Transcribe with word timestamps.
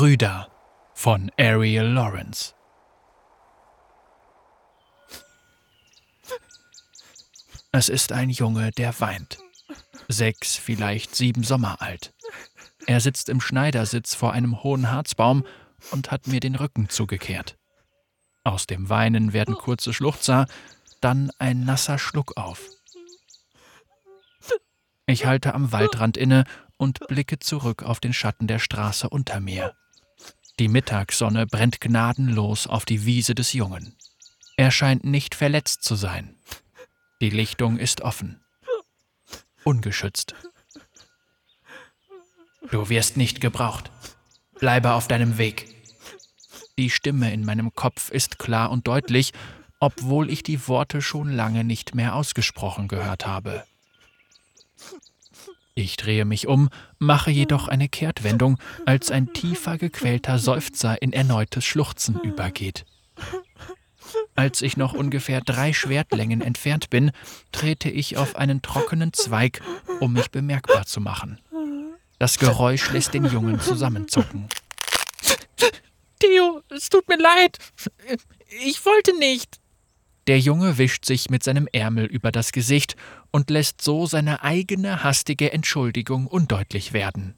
Brüder 0.00 0.48
von 0.94 1.30
Ariel 1.38 1.84
Lawrence. 1.84 2.54
Es 7.70 7.90
ist 7.90 8.10
ein 8.10 8.30
Junge, 8.30 8.70
der 8.70 8.98
weint. 8.98 9.36
Sechs, 10.08 10.56
vielleicht 10.56 11.14
sieben 11.14 11.44
Sommer 11.44 11.82
alt. 11.82 12.14
Er 12.86 13.02
sitzt 13.02 13.28
im 13.28 13.42
Schneidersitz 13.42 14.14
vor 14.14 14.32
einem 14.32 14.62
hohen 14.62 14.90
Harzbaum 14.90 15.44
und 15.90 16.10
hat 16.10 16.26
mir 16.26 16.40
den 16.40 16.54
Rücken 16.54 16.88
zugekehrt. 16.88 17.58
Aus 18.42 18.66
dem 18.66 18.88
Weinen 18.88 19.34
werden 19.34 19.54
kurze 19.54 19.92
Schluchzer, 19.92 20.46
dann 21.02 21.30
ein 21.38 21.66
nasser 21.66 21.98
Schluck 21.98 22.38
auf. 22.38 22.62
Ich 25.04 25.26
halte 25.26 25.52
am 25.52 25.72
Waldrand 25.72 26.16
inne 26.16 26.44
und 26.78 27.00
blicke 27.06 27.38
zurück 27.38 27.82
auf 27.82 28.00
den 28.00 28.14
Schatten 28.14 28.46
der 28.46 28.60
Straße 28.60 29.06
unter 29.06 29.40
mir. 29.40 29.74
Die 30.60 30.68
Mittagssonne 30.68 31.46
brennt 31.46 31.80
gnadenlos 31.80 32.66
auf 32.66 32.84
die 32.84 33.06
Wiese 33.06 33.34
des 33.34 33.54
Jungen. 33.54 33.96
Er 34.58 34.70
scheint 34.70 35.04
nicht 35.04 35.34
verletzt 35.34 35.82
zu 35.82 35.94
sein. 35.94 36.36
Die 37.22 37.30
Lichtung 37.30 37.78
ist 37.78 38.02
offen. 38.02 38.42
Ungeschützt. 39.64 40.34
Du 42.70 42.90
wirst 42.90 43.16
nicht 43.16 43.40
gebraucht. 43.40 43.90
Bleibe 44.58 44.92
auf 44.92 45.08
deinem 45.08 45.38
Weg. 45.38 45.66
Die 46.76 46.90
Stimme 46.90 47.32
in 47.32 47.46
meinem 47.46 47.72
Kopf 47.74 48.10
ist 48.10 48.38
klar 48.38 48.70
und 48.70 48.86
deutlich, 48.86 49.32
obwohl 49.78 50.28
ich 50.28 50.42
die 50.42 50.68
Worte 50.68 51.00
schon 51.00 51.32
lange 51.32 51.64
nicht 51.64 51.94
mehr 51.94 52.14
ausgesprochen 52.14 52.86
gehört 52.86 53.26
habe. 53.26 53.64
Ich 55.74 55.96
drehe 55.96 56.24
mich 56.24 56.46
um, 56.46 56.68
mache 56.98 57.30
jedoch 57.30 57.68
eine 57.68 57.88
Kehrtwendung, 57.88 58.58
als 58.86 59.10
ein 59.10 59.32
tiefer 59.32 59.78
gequälter 59.78 60.38
Seufzer 60.38 61.00
in 61.00 61.12
erneutes 61.12 61.64
Schluchzen 61.64 62.20
übergeht. 62.20 62.84
Als 64.34 64.62
ich 64.62 64.76
noch 64.76 64.94
ungefähr 64.94 65.40
drei 65.40 65.72
Schwertlängen 65.72 66.40
entfernt 66.40 66.90
bin, 66.90 67.12
trete 67.52 67.88
ich 67.88 68.16
auf 68.16 68.36
einen 68.36 68.62
trockenen 68.62 69.12
Zweig, 69.12 69.60
um 70.00 70.12
mich 70.14 70.30
bemerkbar 70.30 70.86
zu 70.86 71.00
machen. 71.00 71.40
Das 72.18 72.38
Geräusch 72.38 72.90
lässt 72.90 73.14
den 73.14 73.26
Jungen 73.26 73.60
zusammenzucken. 73.60 74.48
Theo, 76.18 76.62
es 76.68 76.88
tut 76.88 77.08
mir 77.08 77.16
leid. 77.16 77.58
Ich 78.64 78.84
wollte 78.84 79.16
nicht. 79.18 79.59
Der 80.26 80.38
Junge 80.38 80.78
wischt 80.78 81.04
sich 81.04 81.30
mit 81.30 81.42
seinem 81.42 81.66
Ärmel 81.72 82.04
über 82.04 82.30
das 82.30 82.52
Gesicht 82.52 82.96
und 83.30 83.50
lässt 83.50 83.80
so 83.82 84.06
seine 84.06 84.42
eigene 84.42 85.02
hastige 85.02 85.52
Entschuldigung 85.52 86.26
undeutlich 86.26 86.92
werden. 86.92 87.34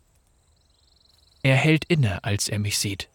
Er 1.42 1.56
hält 1.56 1.84
inne, 1.86 2.22
als 2.24 2.48
er 2.48 2.58
mich 2.58 2.78
sieht. 2.78 3.08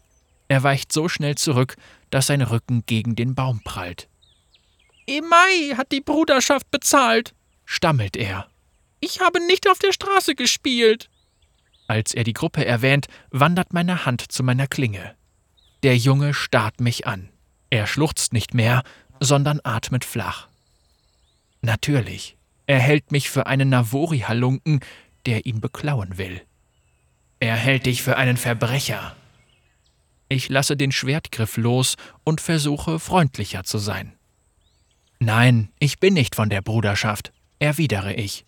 Er 0.48 0.64
weicht 0.64 0.92
so 0.92 1.10
schnell 1.10 1.36
zurück, 1.36 1.76
dass 2.10 2.28
sein 2.28 2.42
Rücken 2.42 2.84
gegen 2.86 3.16
den 3.16 3.36
Baum 3.36 3.62
prallt. 3.64 4.08
Emai 5.06 5.76
hat 5.76 5.92
die 5.92 6.02
Bruderschaft 6.02 6.70
bezahlt, 6.72 7.34
stammelt 7.66 8.18
er. 8.18 8.48
Ich 9.00 9.22
habe 9.22 9.46
nicht 9.46 9.70
auf 9.70 9.80
der 9.80 9.94
Straße 9.94 10.36
gespielt. 10.36 11.10
Als 11.88 12.14
er 12.14 12.24
die 12.24 12.34
Gruppe 12.34 12.66
erwähnt, 12.66 13.08
wandert 13.30 13.74
meine 13.74 14.06
Hand 14.06 14.32
zu 14.32 14.44
meiner 14.44 14.68
Klinge. 14.68 15.16
Der 15.84 15.96
Junge 15.96 16.34
starrt 16.34 16.82
mich 16.82 17.08
an. 17.08 17.30
Er 17.70 17.88
schluchzt 17.88 18.34
nicht 18.34 18.54
mehr, 18.54 18.84
sondern 19.20 19.60
atmet 19.64 20.06
flach. 20.06 20.48
Natürlich, 21.62 22.38
er 22.66 22.80
hält 22.80 23.12
mich 23.12 23.30
für 23.30 23.48
einen 23.48 23.70
Navori-Halunken, 23.70 24.82
der 25.26 25.46
ihn 25.46 25.62
beklauen 25.62 26.18
will. 26.18 26.42
Er 27.40 27.56
hält 27.56 27.86
dich 27.86 28.02
für 28.02 28.18
einen 28.18 28.38
Verbrecher. 28.38 29.16
Ich 30.30 30.50
lasse 30.50 30.76
den 30.76 30.92
Schwertgriff 30.92 31.58
los 31.58 31.96
und 32.24 32.42
versuche 32.42 33.00
freundlicher 33.00 33.64
zu 33.64 33.78
sein. 33.78 34.14
Nein, 35.20 35.70
ich 35.80 36.00
bin 36.00 36.14
nicht 36.14 36.36
von 36.36 36.50
der 36.50 36.62
Bruderschaft, 36.62 37.32
erwidere 37.60 38.14
ich. 38.14 38.46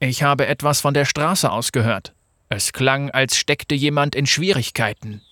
Ich 0.00 0.22
habe 0.22 0.46
etwas 0.46 0.80
von 0.80 0.94
der 0.94 1.04
Straße 1.04 1.50
aus 1.50 1.72
gehört. 1.72 2.14
Es 2.48 2.72
klang, 2.72 3.10
als 3.10 3.36
steckte 3.36 3.74
jemand 3.74 4.14
in 4.14 4.26
Schwierigkeiten. 4.26 5.22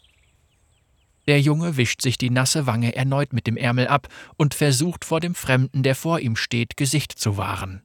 Der 1.29 1.43
Junge 1.43 1.77
wischt 1.77 2.01
sich 2.01 2.17
die 2.17 2.31
nasse 2.31 2.67
Wange 2.67 2.97
erneut 2.97 3.35
mit 3.35 3.47
dem 3.47 3.59
Ärmel 3.59 3.87
ab 3.87 4.09
und 4.39 4.55
versucht 4.55 5.05
vor 5.05 5.21
dem 5.21 5.35
Fremden, 5.35 5.83
der 5.83 5.95
vor 5.95 6.21
ihm 6.21 6.37
steht, 6.37 6.79
Gesicht 6.79 7.13
zu 7.13 7.37
wahren. 7.37 7.83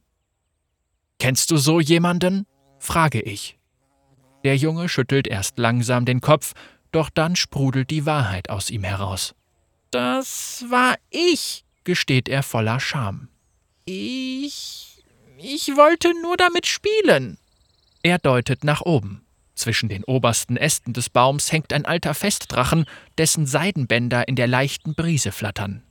Kennst 1.20 1.52
du 1.52 1.58
so 1.58 1.82
jemanden? 1.82 2.48
frage 2.80 3.20
ich. 3.20 3.58
Der 4.46 4.56
Junge 4.56 4.88
schüttelt 4.88 5.28
erst 5.28 5.58
langsam 5.58 6.06
den 6.06 6.22
Kopf, 6.22 6.54
doch 6.94 7.10
dann 7.10 7.36
sprudelt 7.36 7.90
die 7.90 8.06
Wahrheit 8.06 8.50
aus 8.50 8.70
ihm 8.70 8.86
heraus. 8.86 9.36
Das 9.92 10.64
war 10.70 10.96
ich, 11.10 11.66
gesteht 11.84 12.30
er 12.30 12.44
voller 12.44 12.80
Scham. 12.80 13.28
Ich. 13.84 15.04
ich 15.38 15.68
wollte 15.76 16.14
nur 16.22 16.38
damit 16.38 16.66
spielen. 16.66 17.38
Er 18.04 18.20
deutet 18.20 18.64
nach 18.64 18.82
oben. 18.82 19.23
Zwischen 19.56 19.90
den 19.90 20.04
obersten 20.04 20.58
Ästen 20.58 20.94
des 20.94 21.10
Baums 21.10 21.52
hängt 21.52 21.74
ein 21.74 21.86
alter 21.86 22.14
Festdrachen, 22.14 22.86
dessen 23.18 23.46
Seidenbänder 23.46 24.28
in 24.28 24.36
der 24.36 24.48
leichten 24.48 24.96
Brise 24.96 25.32
flattern. 25.32 25.84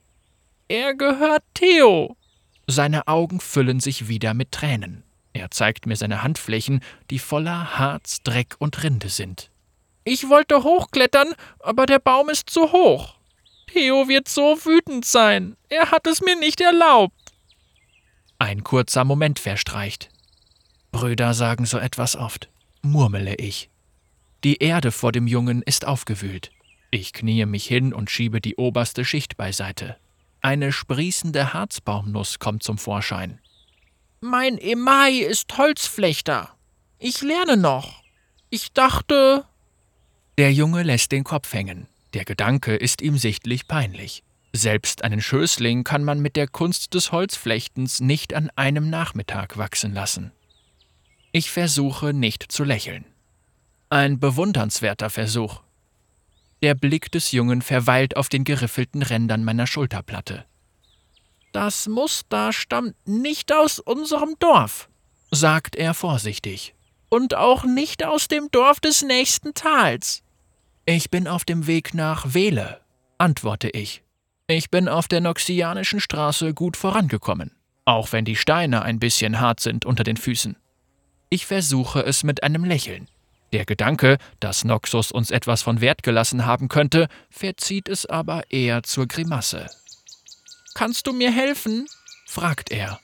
Er 0.67 0.93
gehört 0.95 1.43
Theo. 1.53 2.17
Seine 2.67 3.07
Augen 3.07 3.39
füllen 3.39 3.79
sich 3.79 4.07
wieder 4.07 4.33
mit 4.33 4.51
Tränen. 4.51 5.03
Er 5.33 5.49
zeigt 5.51 5.85
mir 5.87 5.95
seine 5.95 6.23
Handflächen, 6.23 6.81
die 7.09 7.19
voller 7.19 7.77
Harz, 7.77 8.21
Dreck 8.23 8.55
und 8.59 8.83
Rinde 8.83 9.09
sind. 9.09 9.49
Ich 10.03 10.29
wollte 10.29 10.63
hochklettern, 10.63 11.33
aber 11.59 11.85
der 11.85 11.99
Baum 11.99 12.29
ist 12.29 12.49
zu 12.49 12.71
hoch. 12.71 13.15
Theo 13.71 14.07
wird 14.07 14.27
so 14.27 14.57
wütend 14.65 15.05
sein. 15.05 15.55
Er 15.69 15.91
hat 15.91 16.05
es 16.05 16.21
mir 16.21 16.37
nicht 16.37 16.61
erlaubt. 16.61 17.33
Ein 18.37 18.63
kurzer 18.63 19.03
Moment 19.03 19.39
verstreicht. 19.39 20.09
Brüder 20.91 21.33
sagen 21.33 21.65
so 21.65 21.79
etwas 21.79 22.15
oft, 22.15 22.49
murmele 22.83 23.35
ich. 23.35 23.69
Die 24.43 24.57
Erde 24.57 24.91
vor 24.91 25.11
dem 25.11 25.25
Jungen 25.25 25.61
ist 25.63 25.85
aufgewühlt. 25.85 26.51
Ich 26.91 27.13
kniee 27.13 27.45
mich 27.45 27.65
hin 27.65 27.93
und 27.93 28.11
schiebe 28.11 28.39
die 28.39 28.55
oberste 28.55 29.03
Schicht 29.03 29.37
beiseite. 29.37 29.97
Eine 30.41 30.71
sprießende 30.71 31.53
Harzbaumnuss 31.53 32.37
kommt 32.37 32.61
zum 32.61 32.77
Vorschein. 32.77 33.39
Mein 34.19 34.57
Emai 34.57 35.11
ist 35.11 35.57
Holzflechter. 35.57 36.55
Ich 36.99 37.21
lerne 37.21 37.57
noch. 37.57 38.03
Ich 38.49 38.73
dachte. 38.73 39.45
Der 40.37 40.53
Junge 40.53 40.83
lässt 40.83 41.11
den 41.11 41.23
Kopf 41.23 41.53
hängen. 41.53 41.87
Der 42.13 42.25
Gedanke 42.25 42.75
ist 42.75 43.01
ihm 43.01 43.17
sichtlich 43.17 43.67
peinlich. 43.67 44.23
Selbst 44.53 45.03
einen 45.03 45.21
Schößling 45.21 45.83
kann 45.83 46.03
man 46.03 46.19
mit 46.19 46.35
der 46.35 46.47
Kunst 46.47 46.93
des 46.93 47.11
Holzflechtens 47.11 48.01
nicht 48.01 48.33
an 48.35 48.51
einem 48.55 48.89
Nachmittag 48.89 49.57
wachsen 49.57 49.93
lassen. 49.93 50.31
Ich 51.35 51.49
versuche 51.49 52.13
nicht 52.13 52.51
zu 52.51 52.63
lächeln. 52.63 53.05
Ein 53.89 54.19
bewundernswerter 54.19 55.09
Versuch. 55.09 55.61
Der 56.61 56.75
Blick 56.75 57.11
des 57.11 57.31
Jungen 57.31 57.63
verweilt 57.63 58.15
auf 58.17 58.29
den 58.29 58.43
geriffelten 58.43 59.01
Rändern 59.01 59.43
meiner 59.43 59.65
Schulterplatte. 59.65 60.45
Das 61.51 61.87
Muster 61.87 62.53
stammt 62.53 62.95
nicht 63.07 63.51
aus 63.51 63.79
unserem 63.79 64.35
Dorf, 64.37 64.89
sagt 65.31 65.75
er 65.75 65.95
vorsichtig. 65.95 66.75
Und 67.09 67.33
auch 67.33 67.63
nicht 67.63 68.03
aus 68.03 68.27
dem 68.27 68.49
Dorf 68.51 68.79
des 68.79 69.01
nächsten 69.01 69.55
Tals. 69.55 70.21
Ich 70.85 71.09
bin 71.09 71.27
auf 71.27 71.45
dem 71.45 71.65
Weg 71.65 71.95
nach 71.95 72.35
Wele, 72.35 72.79
antworte 73.17 73.69
ich. 73.69 74.03
Ich 74.45 74.69
bin 74.69 74.87
auf 74.87 75.07
der 75.07 75.21
Noxianischen 75.21 75.99
Straße 75.99 76.53
gut 76.53 76.77
vorangekommen, 76.77 77.55
auch 77.85 78.11
wenn 78.11 78.23
die 78.23 78.35
Steine 78.35 78.83
ein 78.83 78.99
bisschen 78.99 79.39
hart 79.39 79.61
sind 79.61 79.83
unter 79.83 80.03
den 80.03 80.17
Füßen. 80.17 80.57
Ich 81.33 81.47
versuche 81.47 82.01
es 82.01 82.23
mit 82.23 82.43
einem 82.43 82.63
Lächeln. 82.63 83.07
Der 83.53 83.65
Gedanke, 83.65 84.19
dass 84.39 84.65
Noxus 84.65 85.11
uns 85.11 85.31
etwas 85.31 85.63
von 85.63 85.81
Wert 85.81 86.03
gelassen 86.03 86.45
haben 86.45 86.67
könnte, 86.67 87.07
verzieht 87.31 87.89
es 87.89 88.05
aber 88.05 88.43
eher 88.51 88.83
zur 88.83 89.07
Grimasse. 89.07 89.67
Kannst 90.75 91.07
du 91.07 91.11
mir 91.11 91.31
helfen? 91.31 91.87
fragt 92.27 92.69
er. 92.69 92.99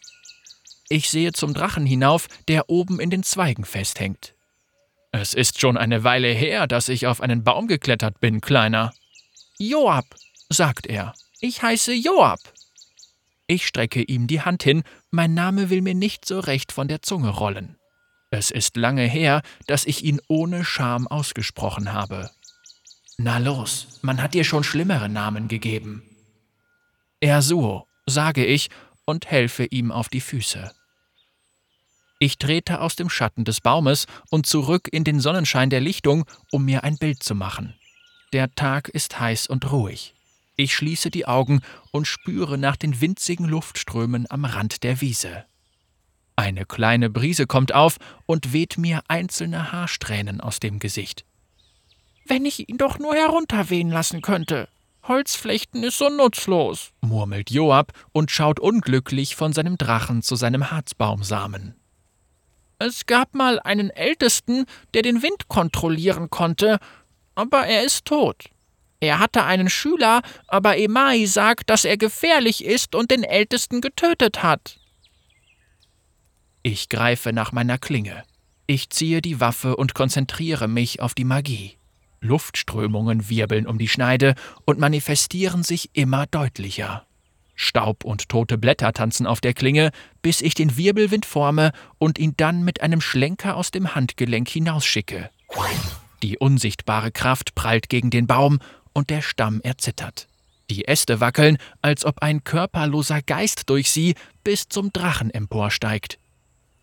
Ich 0.90 1.10
sehe 1.10 1.32
zum 1.32 1.56
Drachen 1.56 1.88
hinauf, 1.88 2.28
der 2.48 2.70
oben 2.70 3.00
in 3.00 3.10
den 3.10 3.24
Zweigen 3.24 3.66
festhängt. 3.66 4.36
Es 5.12 5.34
ist 5.34 5.60
schon 5.60 5.76
eine 5.76 6.04
Weile 6.04 6.28
her, 6.28 6.68
dass 6.68 6.88
ich 6.88 7.08
auf 7.08 7.22
einen 7.22 7.44
Baum 7.44 7.66
geklettert 7.66 8.20
bin, 8.20 8.42
Kleiner. 8.42 8.94
Joab, 9.58 10.06
sagt 10.50 10.86
er. 10.86 11.16
Ich 11.40 11.64
heiße 11.64 11.94
Joab. 11.94 12.42
Ich 13.48 13.66
strecke 13.66 14.04
ihm 14.04 14.28
die 14.28 14.42
Hand 14.42 14.62
hin, 14.62 14.84
mein 15.10 15.34
Name 15.34 15.72
will 15.72 15.82
mir 15.82 15.96
nicht 15.96 16.26
so 16.26 16.40
recht 16.40 16.72
von 16.72 16.88
der 16.88 17.02
Zunge 17.02 17.30
rollen. 17.30 17.79
Es 18.32 18.52
ist 18.52 18.78
lange 18.78 19.04
her, 19.04 19.42
dass 19.68 19.86
ich 19.86 20.04
ihn 20.04 20.22
ohne 20.28 20.64
Scham 20.64 21.08
ausgesprochen 21.08 21.94
habe. 21.94 22.30
Na 23.18 23.38
los, 23.38 24.00
man 24.02 24.22
hat 24.22 24.34
dir 24.34 24.44
schon 24.44 24.64
schlimmere 24.64 25.10
Namen 25.10 25.48
gegeben. 25.48 26.04
Ersuo, 27.20 27.88
sage 28.06 28.46
ich 28.46 28.70
und 29.06 29.30
helfe 29.30 29.66
ihm 29.66 29.92
auf 29.92 30.10
die 30.10 30.22
Füße. 30.22 30.72
Ich 32.20 32.38
trete 32.38 32.82
aus 32.82 32.96
dem 32.96 33.10
Schatten 33.10 33.46
des 33.46 33.62
Baumes 33.62 34.06
und 34.30 34.46
zurück 34.46 34.88
in 34.92 35.04
den 35.04 35.20
Sonnenschein 35.20 35.70
der 35.70 35.80
Lichtung, 35.80 36.26
um 36.52 36.66
mir 36.66 36.84
ein 36.84 36.98
Bild 36.98 37.24
zu 37.24 37.34
machen. 37.34 37.74
Der 38.34 38.54
Tag 38.56 38.90
ist 38.90 39.20
heiß 39.20 39.48
und 39.48 39.72
ruhig. 39.72 40.14
Ich 40.56 40.76
schließe 40.76 41.10
die 41.10 41.26
Augen 41.26 41.62
und 41.92 42.06
spüre 42.06 42.58
nach 42.58 42.76
den 42.76 43.00
winzigen 43.02 43.46
Luftströmen 43.46 44.30
am 44.30 44.46
Rand 44.46 44.84
der 44.84 45.02
Wiese. 45.02 45.46
Eine 46.40 46.66
kleine 46.66 47.10
Brise 47.10 47.48
kommt 47.48 47.76
auf 47.76 47.98
und 48.26 48.54
weht 48.54 48.78
mir 48.78 49.02
einzelne 49.10 49.74
Haarsträhnen 49.74 50.40
aus 50.40 50.62
dem 50.62 50.80
Gesicht. 50.80 51.26
Wenn 52.26 52.46
ich 52.46 52.70
ihn 52.70 52.78
doch 52.78 52.98
nur 52.98 53.14
herunterwehen 53.14 53.90
lassen 53.90 54.22
könnte. 54.22 54.70
Holzflechten 55.04 55.84
ist 55.84 55.98
so 55.98 56.08
nutzlos, 56.08 56.92
murmelt 57.02 57.52
Joab 57.52 57.92
und 58.14 58.32
schaut 58.32 58.62
unglücklich 58.62 59.36
von 59.36 59.52
seinem 59.52 59.78
Drachen 59.78 60.22
zu 60.22 60.38
seinem 60.38 60.72
Harzbaumsamen. 60.72 61.76
Es 62.78 63.06
gab 63.06 63.36
mal 63.36 63.60
einen 63.60 63.90
Ältesten, 63.90 64.66
der 64.94 65.02
den 65.02 65.22
Wind 65.22 65.50
kontrollieren 65.50 66.30
konnte, 66.30 66.80
aber 67.36 67.66
er 67.66 67.84
ist 67.84 68.06
tot. 68.06 68.46
Er 69.02 69.20
hatte 69.20 69.44
einen 69.44 69.70
Schüler, 69.70 70.22
aber 70.48 70.78
Emai 70.78 71.26
sagt, 71.26 71.70
dass 71.70 71.84
er 71.84 71.98
gefährlich 71.98 72.64
ist 72.64 72.96
und 72.96 73.12
den 73.12 73.26
Ältesten 73.26 73.82
getötet 73.82 74.42
hat. 74.42 74.79
Ich 76.62 76.90
greife 76.90 77.32
nach 77.32 77.52
meiner 77.52 77.78
Klinge. 77.78 78.24
Ich 78.68 78.90
ziehe 78.90 79.22
die 79.22 79.40
Waffe 79.40 79.76
und 79.76 79.94
konzentriere 79.94 80.68
mich 80.68 81.02
auf 81.02 81.14
die 81.14 81.24
Magie. 81.24 81.78
Luftströmungen 82.22 83.30
wirbeln 83.30 83.66
um 83.66 83.78
die 83.78 83.88
Schneide 83.88 84.36
und 84.66 84.78
manifestieren 84.78 85.64
sich 85.64 85.90
immer 85.94 86.26
deutlicher. 86.28 87.06
Staub 87.56 88.04
und 88.04 88.30
tote 88.30 88.58
Blätter 88.58 88.94
tanzen 88.94 89.26
auf 89.26 89.42
der 89.42 89.54
Klinge, 89.54 89.92
bis 90.22 90.42
ich 90.42 90.54
den 90.54 90.78
Wirbelwind 90.78 91.26
forme 91.26 91.72
und 91.98 92.18
ihn 92.18 92.34
dann 92.38 92.64
mit 92.64 92.82
einem 92.82 93.02
Schlenker 93.02 93.56
aus 93.56 93.72
dem 93.72 93.96
Handgelenk 93.96 94.48
hinausschicke. 94.50 95.30
Die 96.24 96.38
unsichtbare 96.38 97.12
Kraft 97.12 97.56
prallt 97.56 97.90
gegen 97.90 98.10
den 98.10 98.28
Baum 98.28 98.60
und 98.94 99.10
der 99.10 99.22
Stamm 99.22 99.62
erzittert. 99.62 100.28
Die 100.70 100.88
Äste 100.88 101.20
wackeln, 101.20 101.58
als 101.82 102.06
ob 102.06 102.20
ein 102.22 102.44
körperloser 102.44 103.22
Geist 103.22 103.70
durch 103.70 103.90
sie 103.90 104.16
bis 104.44 104.68
zum 104.70 104.94
Drachen 104.94 105.32
emporsteigt. 105.32 106.20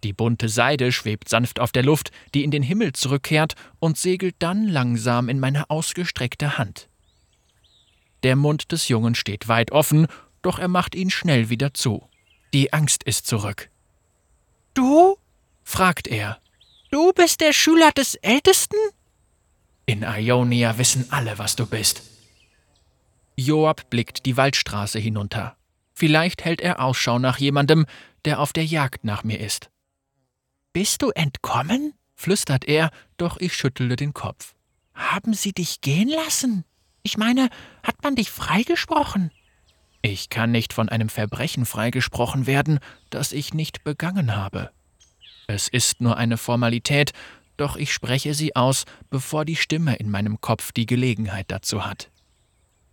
Die 0.04 0.12
bunte 0.12 0.48
Seide 0.48 0.92
schwebt 0.92 1.28
sanft 1.28 1.58
auf 1.60 1.72
der 1.72 1.82
Luft, 1.82 2.10
die 2.34 2.44
in 2.44 2.50
den 2.50 2.62
Himmel 2.62 2.92
zurückkehrt 2.92 3.54
und 3.78 3.98
segelt 3.98 4.36
dann 4.38 4.68
langsam 4.68 5.28
in 5.28 5.40
meine 5.40 5.70
ausgestreckte 5.70 6.58
Hand. 6.58 6.88
Der 8.22 8.36
Mund 8.36 8.72
des 8.72 8.88
Jungen 8.88 9.14
steht 9.14 9.48
weit 9.48 9.72
offen, 9.72 10.06
doch 10.42 10.58
er 10.58 10.68
macht 10.68 10.94
ihn 10.94 11.10
schnell 11.10 11.48
wieder 11.48 11.74
zu. 11.74 12.08
Die 12.52 12.72
Angst 12.72 13.02
ist 13.04 13.26
zurück. 13.26 13.70
Du? 14.74 15.16
fragt 15.64 16.06
er. 16.06 16.40
Du 16.90 17.12
bist 17.12 17.40
der 17.40 17.52
Schüler 17.52 17.90
des 17.92 18.14
Ältesten? 18.16 18.76
In 19.86 20.02
Ionia 20.02 20.78
wissen 20.78 21.06
alle, 21.10 21.38
was 21.38 21.56
du 21.56 21.66
bist. 21.66 22.02
Joab 23.36 23.90
blickt 23.90 24.24
die 24.24 24.36
Waldstraße 24.36 24.98
hinunter. 24.98 25.56
Vielleicht 25.92 26.44
hält 26.44 26.60
er 26.60 26.80
Ausschau 26.80 27.18
nach 27.18 27.38
jemandem, 27.38 27.86
der 28.24 28.40
auf 28.40 28.52
der 28.52 28.64
Jagd 28.64 29.04
nach 29.04 29.24
mir 29.24 29.40
ist. 29.40 29.70
Bist 30.76 31.00
du 31.00 31.08
entkommen? 31.08 31.94
flüstert 32.16 32.66
er, 32.66 32.90
doch 33.16 33.38
ich 33.38 33.54
schüttle 33.54 33.96
den 33.96 34.12
Kopf. 34.12 34.54
Haben 34.92 35.32
sie 35.32 35.52
dich 35.54 35.80
gehen 35.80 36.10
lassen? 36.10 36.66
Ich 37.02 37.16
meine, 37.16 37.48
hat 37.82 38.02
man 38.02 38.14
dich 38.14 38.30
freigesprochen? 38.30 39.30
Ich 40.02 40.28
kann 40.28 40.50
nicht 40.52 40.74
von 40.74 40.90
einem 40.90 41.08
Verbrechen 41.08 41.64
freigesprochen 41.64 42.46
werden, 42.46 42.78
das 43.08 43.32
ich 43.32 43.54
nicht 43.54 43.84
begangen 43.84 44.36
habe. 44.36 44.70
Es 45.46 45.66
ist 45.66 46.02
nur 46.02 46.18
eine 46.18 46.36
Formalität, 46.36 47.12
doch 47.56 47.76
ich 47.76 47.90
spreche 47.90 48.34
sie 48.34 48.54
aus, 48.54 48.84
bevor 49.08 49.46
die 49.46 49.56
Stimme 49.56 49.96
in 49.96 50.10
meinem 50.10 50.42
Kopf 50.42 50.72
die 50.72 50.84
Gelegenheit 50.84 51.46
dazu 51.48 51.86
hat. 51.86 52.10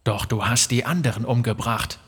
Doch 0.05 0.25
du 0.25 0.45
hast 0.45 0.71
die 0.71 0.85
anderen 0.85 1.25
umgebracht, 1.25 1.99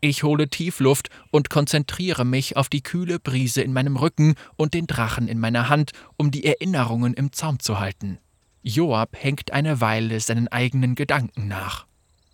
ich 0.00 0.22
hole 0.22 0.48
Tiefluft 0.48 1.08
und 1.30 1.50
konzentriere 1.50 2.24
mich 2.24 2.56
auf 2.56 2.68
die 2.68 2.82
kühle 2.82 3.18
Brise 3.18 3.62
in 3.62 3.72
meinem 3.72 3.96
Rücken 3.96 4.34
und 4.56 4.74
den 4.74 4.86
Drachen 4.86 5.28
in 5.28 5.38
meiner 5.38 5.68
Hand, 5.68 5.92
um 6.16 6.30
die 6.30 6.44
Erinnerungen 6.44 7.14
im 7.14 7.32
Zaum 7.32 7.58
zu 7.60 7.80
halten. 7.80 8.18
Joab 8.62 9.16
hängt 9.18 9.52
eine 9.52 9.80
Weile 9.80 10.20
seinen 10.20 10.48
eigenen 10.48 10.94
Gedanken 10.94 11.48
nach. 11.48 11.86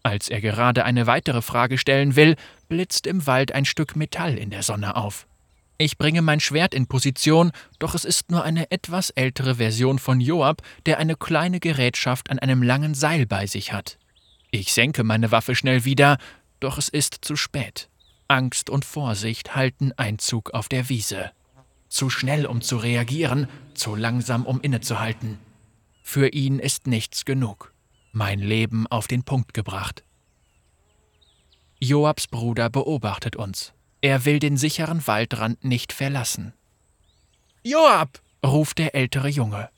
Als 0.02 0.28
er 0.28 0.40
gerade 0.40 0.84
eine 0.84 1.06
weitere 1.06 1.42
Frage 1.42 1.78
stellen 1.78 2.16
will, 2.16 2.36
blitzt 2.68 3.06
im 3.06 3.26
Wald 3.26 3.52
ein 3.52 3.64
Stück 3.64 3.94
Metall 3.94 4.36
in 4.36 4.50
der 4.50 4.62
Sonne 4.62 4.96
auf. 4.96 5.26
Ich 5.78 5.98
bringe 5.98 6.22
mein 6.22 6.40
Schwert 6.40 6.74
in 6.74 6.86
Position, 6.86 7.52
doch 7.78 7.94
es 7.94 8.04
ist 8.04 8.30
nur 8.30 8.44
eine 8.44 8.70
etwas 8.70 9.10
ältere 9.10 9.56
Version 9.56 9.98
von 9.98 10.20
Joab, 10.20 10.62
der 10.86 10.98
eine 10.98 11.16
kleine 11.16 11.60
Gerätschaft 11.60 12.30
an 12.30 12.38
einem 12.38 12.62
langen 12.62 12.94
Seil 12.94 13.26
bei 13.26 13.46
sich 13.46 13.72
hat. 13.72 13.98
Ich 14.50 14.72
senke 14.72 15.02
meine 15.02 15.32
Waffe 15.32 15.54
schnell 15.54 15.84
wieder, 15.84 16.18
doch 16.62 16.78
es 16.78 16.88
ist 16.88 17.18
zu 17.22 17.36
spät. 17.36 17.88
Angst 18.28 18.70
und 18.70 18.84
Vorsicht 18.84 19.54
halten 19.54 19.92
Einzug 19.92 20.54
auf 20.54 20.68
der 20.68 20.88
Wiese. 20.88 21.32
Zu 21.88 22.08
schnell, 22.08 22.46
um 22.46 22.62
zu 22.62 22.78
reagieren, 22.78 23.48
zu 23.74 23.94
langsam, 23.94 24.46
um 24.46 24.60
innezuhalten. 24.60 25.38
Für 26.02 26.28
ihn 26.28 26.58
ist 26.58 26.86
nichts 26.86 27.24
genug. 27.24 27.74
Mein 28.12 28.38
Leben 28.38 28.86
auf 28.86 29.06
den 29.06 29.22
Punkt 29.22 29.54
gebracht. 29.54 30.02
Joabs 31.78 32.26
Bruder 32.26 32.70
beobachtet 32.70 33.36
uns. 33.36 33.72
Er 34.00 34.24
will 34.24 34.38
den 34.38 34.56
sicheren 34.56 35.06
Waldrand 35.06 35.64
nicht 35.64 35.92
verlassen. 35.92 36.54
Joab! 37.62 38.20
ruft 38.44 38.78
der 38.78 38.94
ältere 38.94 39.28
Junge. 39.28 39.68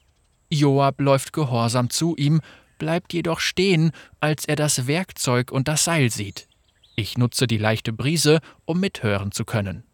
Joab 0.50 1.00
läuft 1.00 1.32
gehorsam 1.32 1.90
zu 1.90 2.16
ihm, 2.16 2.40
bleibt 2.78 3.12
jedoch 3.12 3.40
stehen, 3.40 3.92
als 4.20 4.44
er 4.44 4.56
das 4.56 4.86
Werkzeug 4.86 5.50
und 5.50 5.68
das 5.68 5.84
Seil 5.84 6.10
sieht. 6.10 6.48
Ich 6.96 7.18
nutze 7.18 7.46
die 7.46 7.58
leichte 7.58 7.92
Brise, 7.92 8.40
um 8.64 8.80
mithören 8.80 9.32
zu 9.32 9.44
können. 9.44 9.84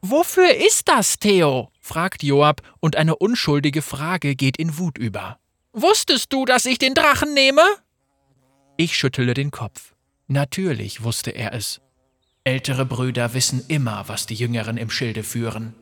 Wofür 0.00 0.54
ist 0.54 0.88
das, 0.88 1.18
Theo? 1.18 1.70
fragt 1.80 2.22
Joab, 2.22 2.60
und 2.80 2.96
eine 2.96 3.16
unschuldige 3.16 3.82
Frage 3.82 4.36
geht 4.36 4.58
in 4.58 4.78
Wut 4.78 4.98
über. 4.98 5.38
Wusstest 5.72 6.32
du, 6.32 6.44
dass 6.44 6.66
ich 6.66 6.78
den 6.78 6.94
Drachen 6.94 7.32
nehme? 7.34 7.62
Ich 8.76 8.96
schüttele 8.96 9.34
den 9.34 9.50
Kopf. 9.50 9.94
Natürlich 10.26 11.02
wusste 11.02 11.30
er 11.30 11.52
es. 11.54 11.80
Ältere 12.44 12.84
Brüder 12.84 13.32
wissen 13.32 13.64
immer, 13.68 14.04
was 14.06 14.26
die 14.26 14.34
Jüngeren 14.34 14.76
im 14.76 14.90
Schilde 14.90 15.22
führen. 15.22 15.74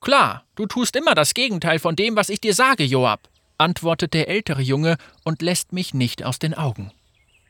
Klar, 0.00 0.46
du 0.54 0.66
tust 0.66 0.96
immer 0.96 1.14
das 1.14 1.34
Gegenteil 1.34 1.78
von 1.78 1.96
dem, 1.96 2.16
was 2.16 2.30
ich 2.30 2.40
dir 2.40 2.54
sage, 2.54 2.84
Joab, 2.84 3.28
antwortet 3.58 4.14
der 4.14 4.28
ältere 4.28 4.62
Junge 4.62 4.96
und 5.24 5.42
lässt 5.42 5.72
mich 5.72 5.92
nicht 5.92 6.24
aus 6.24 6.38
den 6.38 6.54
Augen. 6.54 6.92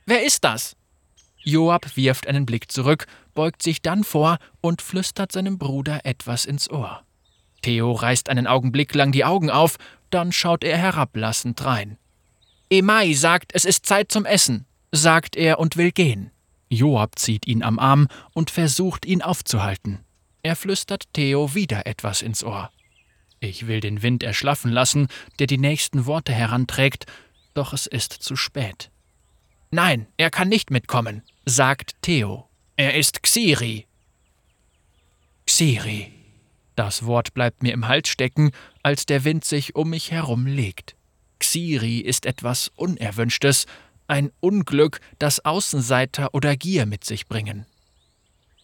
Wer 0.06 0.24
ist 0.24 0.42
das? 0.42 0.76
Joab 1.42 1.96
wirft 1.96 2.26
einen 2.26 2.46
Blick 2.46 2.70
zurück, 2.70 3.06
beugt 3.34 3.62
sich 3.62 3.82
dann 3.82 4.04
vor 4.04 4.38
und 4.60 4.82
flüstert 4.82 5.32
seinem 5.32 5.58
Bruder 5.58 6.00
etwas 6.04 6.44
ins 6.44 6.70
Ohr. 6.70 7.02
Theo 7.62 7.92
reißt 7.92 8.28
einen 8.28 8.46
Augenblick 8.46 8.94
lang 8.94 9.12
die 9.12 9.24
Augen 9.24 9.50
auf, 9.50 9.76
dann 10.10 10.32
schaut 10.32 10.64
er 10.64 10.76
herablassend 10.76 11.64
rein. 11.64 11.98
Emai 12.70 13.12
sagt, 13.12 13.52
es 13.54 13.64
ist 13.64 13.86
Zeit 13.86 14.12
zum 14.12 14.24
Essen, 14.24 14.66
sagt 14.92 15.36
er 15.36 15.58
und 15.58 15.76
will 15.76 15.92
gehen. 15.92 16.30
Joab 16.68 17.18
zieht 17.18 17.46
ihn 17.46 17.62
am 17.62 17.78
Arm 17.78 18.06
und 18.32 18.50
versucht, 18.50 19.04
ihn 19.04 19.22
aufzuhalten. 19.22 20.00
Er 20.42 20.56
flüstert 20.56 21.12
Theo 21.12 21.54
wieder 21.54 21.86
etwas 21.86 22.22
ins 22.22 22.44
Ohr. 22.44 22.70
Ich 23.40 23.66
will 23.66 23.80
den 23.80 24.02
Wind 24.02 24.22
erschlaffen 24.22 24.70
lassen, 24.70 25.08
der 25.38 25.46
die 25.46 25.58
nächsten 25.58 26.06
Worte 26.06 26.32
heranträgt, 26.32 27.06
doch 27.54 27.72
es 27.72 27.86
ist 27.86 28.12
zu 28.12 28.36
spät. 28.36 28.90
Nein, 29.72 30.08
er 30.16 30.30
kann 30.30 30.48
nicht 30.48 30.70
mitkommen, 30.70 31.22
sagt 31.46 31.94
Theo. 32.02 32.48
Er 32.76 32.94
ist 32.94 33.22
Xiri. 33.22 33.86
Xiri. 35.46 36.12
Das 36.74 37.06
Wort 37.06 37.34
bleibt 37.34 37.62
mir 37.62 37.72
im 37.72 37.86
Hals 37.86 38.08
stecken, 38.08 38.50
als 38.82 39.06
der 39.06 39.24
Wind 39.24 39.44
sich 39.44 39.76
um 39.76 39.90
mich 39.90 40.10
herum 40.10 40.46
legt. 40.46 40.96
Xiri 41.38 41.98
ist 41.98 42.26
etwas 42.26 42.72
Unerwünschtes, 42.74 43.66
ein 44.08 44.32
Unglück, 44.40 45.00
das 45.18 45.44
Außenseiter 45.44 46.34
oder 46.34 46.56
Gier 46.56 46.86
mit 46.86 47.04
sich 47.04 47.28
bringen. 47.28 47.64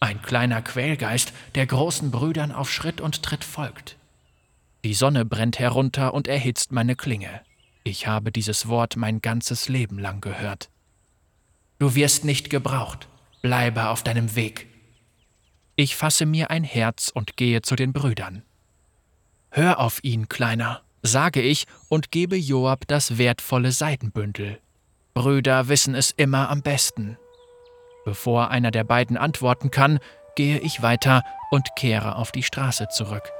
Ein 0.01 0.21
kleiner 0.21 0.61
Quälgeist, 0.61 1.31
der 1.55 1.67
großen 1.67 2.11
Brüdern 2.11 2.51
auf 2.51 2.71
Schritt 2.71 2.99
und 2.99 3.23
Tritt 3.23 3.43
folgt. 3.45 3.97
Die 4.83 4.93
Sonne 4.93 5.25
brennt 5.25 5.57
herunter 5.57 6.13
und 6.13 6.27
erhitzt 6.27 6.71
meine 6.71 6.95
Klinge. 6.95 7.41
Ich 7.83 8.07
habe 8.07 8.31
dieses 8.31 8.67
Wort 8.67 8.97
mein 8.97 9.21
ganzes 9.21 9.69
Leben 9.69 9.99
lang 9.99 10.21
gehört. 10.21 10.69
Du 11.79 11.95
wirst 11.95 12.25
nicht 12.25 12.49
gebraucht. 12.49 13.07
Bleibe 13.41 13.89
auf 13.89 14.03
deinem 14.03 14.35
Weg. 14.35 14.67
Ich 15.75 15.95
fasse 15.95 16.25
mir 16.25 16.49
ein 16.49 16.63
Herz 16.63 17.11
und 17.13 17.37
gehe 17.37 17.61
zu 17.61 17.75
den 17.75 17.93
Brüdern. 17.93 18.43
Hör 19.51 19.79
auf 19.79 20.03
ihn, 20.03 20.27
Kleiner, 20.27 20.81
sage 21.03 21.41
ich 21.41 21.65
und 21.87 22.11
gebe 22.11 22.35
Joab 22.35 22.87
das 22.87 23.17
wertvolle 23.17 23.71
Seidenbündel. 23.71 24.59
Brüder 25.13 25.67
wissen 25.67 25.95
es 25.95 26.11
immer 26.11 26.49
am 26.49 26.61
besten. 26.61 27.17
Bevor 28.05 28.49
einer 28.49 28.71
der 28.71 28.83
beiden 28.83 29.17
antworten 29.17 29.71
kann, 29.71 29.99
gehe 30.35 30.59
ich 30.59 30.81
weiter 30.81 31.23
und 31.51 31.67
kehre 31.75 32.15
auf 32.15 32.31
die 32.31 32.43
Straße 32.43 32.87
zurück. 32.89 33.31